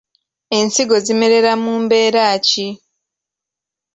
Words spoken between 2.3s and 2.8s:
ki?